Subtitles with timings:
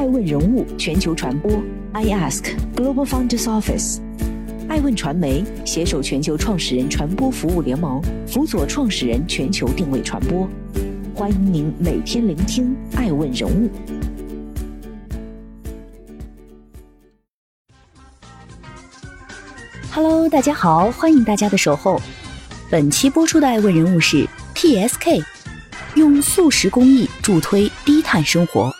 [0.00, 1.62] 爱问人物全球传播
[1.92, 3.98] ，I Ask Global Founders Office，
[4.66, 10.48] 爱问传媒携手全球创始人传播服务联盟，辅佐创始人全球定位传播。
[11.14, 13.68] 欢迎您每天聆听爱问人物。
[19.92, 22.00] Hello，大家好，欢迎大家的守候。
[22.70, 25.22] 本期播出的爱问人物是 TSK，
[25.94, 28.74] 用素食工艺助推低碳生活。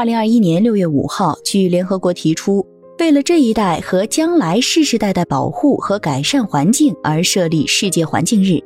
[0.00, 2.66] 二零二一年六月五号，据联合国提出，
[2.98, 8.58] 为了这一代和将来世世代代保护和改善环境而设立世界环境日，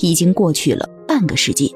[0.00, 1.72] 已经过去了半个世纪。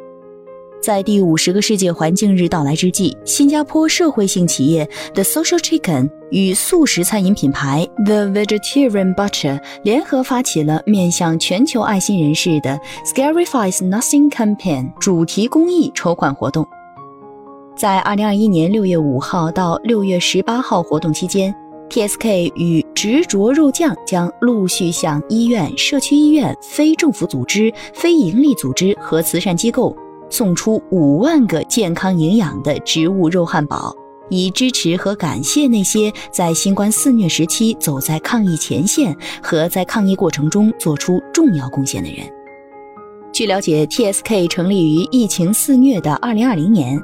[0.82, 4.84] 在第五十个世界环境日到来之际，新加坡社会性企业
[5.14, 12.76] The Social Chicken 与素食餐饮品牌 The Vegetarian Butcher 联合发起了面向全球爱心人士的
[13.06, 16.66] Scarifies Nothing Campaign 主题公益筹款活动。
[17.76, 21.52] 在二零二一年六月五号到六月十八号活动期间
[21.90, 29.94] ，TSK 与执着肉酱将陆续向医院、社区医院、非政府组织、非营利组织和慈善机构
[30.30, 33.92] 送出五万个健康营养的植物肉汉堡，
[34.28, 42.20] 以支持和感谢那些在新冠肆虐时期走在抗疫前线和在抗疫过程中做出重要贡献的人。
[43.32, 47.02] 据了解，TSK 成立于疫情肆虐的二零二零年。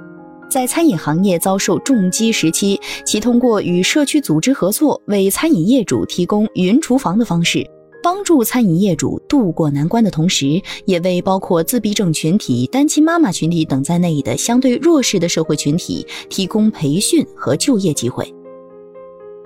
[0.51, 7.65] 在餐饮行业遭受重击时期，其通过与社区组织合作，为餐饮业主提供云厨房的方式，
[8.03, 18.35] 帮助餐饮业主渡过难关的同时，也为包括自闭症群体、单亲妈妈群体等在内的相对弱势的社会群体提供培训和就业机会。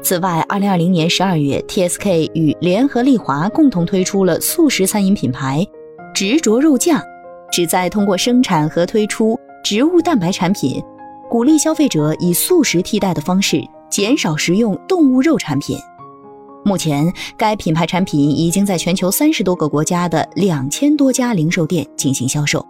[0.03, 5.67] 此外，二零二零年十二月，TSK 与联合利华共同推出了素食餐饮品牌
[6.15, 7.03] “执着肉酱”，
[7.53, 10.83] 旨在通过生产和推出植物蛋白产品。
[11.35, 13.61] 鼓励消费者以素食替代的方式
[13.91, 15.77] 减少食用动物肉产品。
[16.65, 22.65] 目前，该品牌产品已经在全球三十多个国家的两千多家零售店进行销售。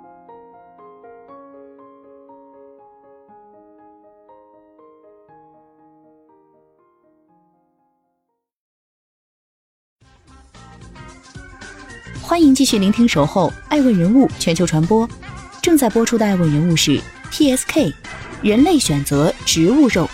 [12.23, 15.07] 欢迎继续聆听《守候爱问人物全球传播》，
[15.61, 16.99] 正在播出的爱问人物是
[17.31, 17.93] TSK。
[18.45, 20.07] 人类选择植物肉。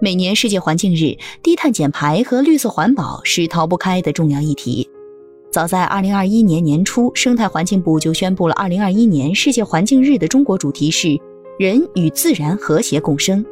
[0.00, 4.88] 每年世界环境日，低碳减排和绿色环保是逃不开的重要议题。
[5.50, 11.20] 早在二零二一年年初，生态环境部就宣布了二零二一年世界环境日的中国主题是
[11.58, 13.44] “人与自然和谐共生”，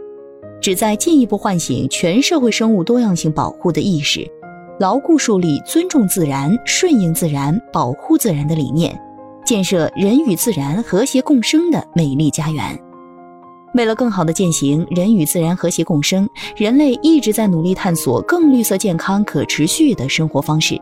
[0.62, 4.25] 旨在进一步唤醒全社会生物多样性保护的意识。
[4.80, 8.98] 牢固树立尊重自然、顺应自然、保护自然的理念，
[9.44, 12.80] 建设人与自然和谐共生的美丽家园。
[13.74, 16.26] 为了更好地践行人与自然和谐共生，
[16.56, 20.80] 人类一直在努力探索更绿色、健康、可持续的生活方式。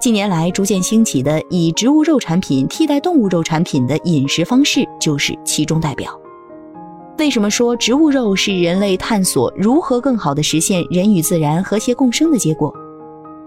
[0.00, 6.18] 近年来逐渐兴起的以植物肉产品替代动物肉产品的饮食方式，就是其中代表。
[7.18, 12.74] 为什么说植物肉是人类探索如何更好地实现人与自然和谐共生的结果？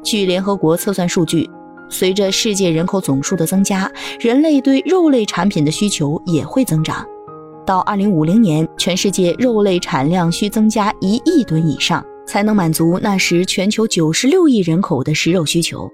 [0.05, 1.49] 据联合国测算数据，
[1.89, 7.03] 随着世界人口总数的增加，人类对肉类产品的需求也会增长。
[7.65, 15.89] 到二零五零年，全世界肉类产量需增加一亿吨以上，才能满足那时全球九十六亿人口的食肉需求。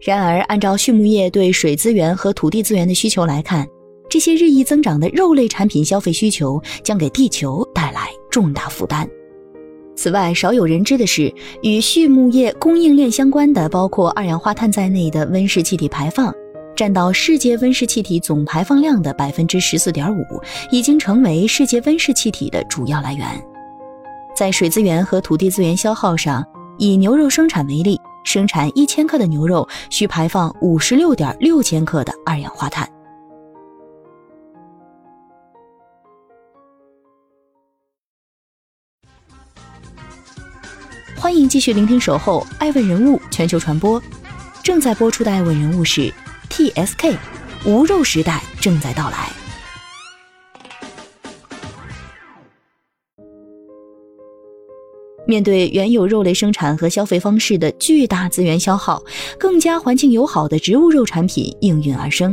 [0.00, 3.68] 然而，按照畜牧业对水资源和土地资源的需求来看，
[4.08, 9.06] 这些日益增长的肉类产品消费需求将给地球带来重大负担。
[9.96, 16.32] 此外，少有人知的是，与畜牧业供应链相关的，包括二氧化碳在内的温室气体排放，
[16.76, 20.22] 占到世界温室气体总排放量的百分之十四点五，
[20.70, 23.26] 已经成为世界温室气体的主要来源。
[24.36, 26.44] 在水资源和土地资源消耗上，
[26.76, 32.86] 以牛肉生产为例，生产一千克的牛肉需排放五十六点六千克的二氧化碳。
[41.26, 44.00] 欢迎继续聆听《守候爱问人物全球传播》，
[44.62, 46.08] 正在播出的爱问人物是
[46.48, 47.16] TSK，
[47.64, 49.28] 无肉时代正在到来。
[55.26, 59.02] 面对原有肉类生产和消费方式的巨大资源消耗，
[59.36, 62.32] 更加环境友好的植物肉产品应运而生。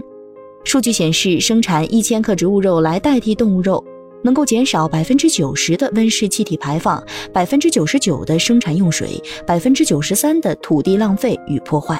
[0.64, 3.84] 数据显示，生产一千克植物肉来代替动物肉。
[4.24, 12.00] 能够减少百分之九十的温室气体排放，百分之九十九的生产用水，百分之九十三的土地浪费与破坏。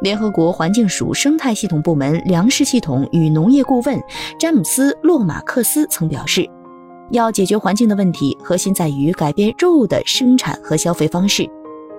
[0.00, 3.96] 联合国环境署生态系统部门粮食系统与农业顾问
[4.36, 6.44] 詹姆斯·洛马克斯曾表示，
[7.12, 11.48] 要解决环境的问题，核心在于改变肉的生产和消费方式，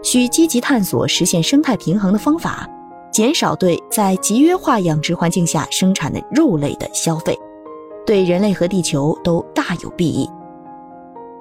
[0.04, 2.68] 需积极探索实现生态平衡的方法，
[3.10, 7.34] 减少对在集约化养殖环境下生产的肉类的消费，
[8.06, 10.30] 对人类和地球都大有裨益。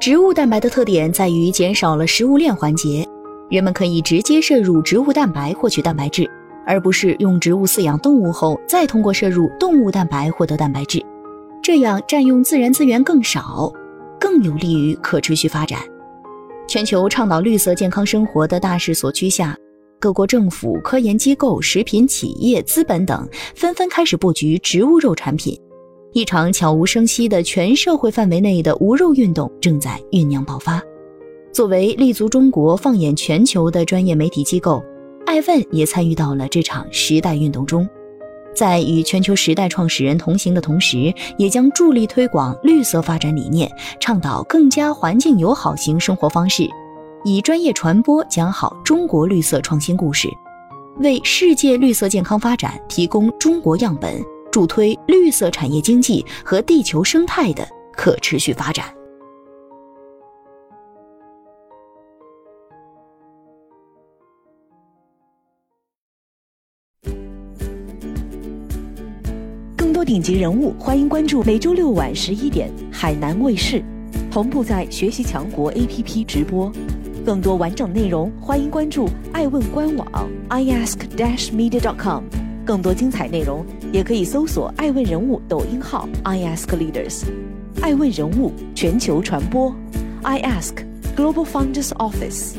[0.01, 3.07] 植物蛋白的特点在于减少了食物链环节，
[3.49, 6.29] 人们可以直接摄入植物蛋白获取蛋白质。
[6.65, 11.05] 而不是用植物饲养动物后再通过摄入动物蛋白获得蛋白质，
[11.61, 13.73] 这样占用自然资源更少，
[14.21, 15.81] 更有利于可持续发展。
[16.69, 19.57] 全球倡导绿色健康生活的大势所趋下，
[19.99, 25.59] 各国政府、科研机构、食品企业、资本等纷纷开始布局植物肉产品，
[26.13, 30.83] 一场悄无声息的全社会范围内的无肉运动正在酝酿爆发。
[31.53, 34.83] 作为立足中国、放眼全球的专业媒体机构。
[35.25, 37.89] 爱问也参与到了这场时代运动中，
[38.55, 46.69] 在与全球时代创始人同行的同时，也将助力推广绿色发展理念，倡导更加环境友好型生活方式，
[47.25, 50.29] 以专业传播讲好中国绿色创新故事，
[50.99, 54.21] 为世界绿色健康发展提供中国样本，
[54.53, 58.87] 助推绿色产业经济和地球生态的可持续发展。
[69.75, 73.83] 更多顶级人物，欢迎关注每周六晚十一点海南卫视，
[74.31, 76.71] 同步在学习强国 APP 直播。
[77.25, 80.07] 更多完整内容，欢迎关注爱问官网
[80.51, 82.42] iask-media.com。
[82.65, 87.25] 更多精彩内容，也可以搜索爱问人物抖音号 iaskleaders。
[87.81, 89.75] 爱问人物全球传播
[90.23, 90.75] ，iask
[91.17, 92.55] Global Founders Office。